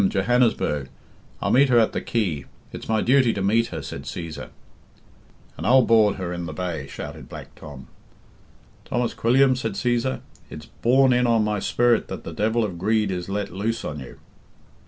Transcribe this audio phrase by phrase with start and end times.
[0.09, 0.89] Johannesburg.
[1.43, 4.49] I'll meet her at the quay it's my duty to meet her," said Cæsar.
[5.55, 7.85] "And I'll board her in the bay," shouted Black Tom.
[8.83, 13.11] "Thomas Quilliam," said Cæsar, "it's borne in on my spirit that the devil of greed
[13.11, 14.17] is let loose on you."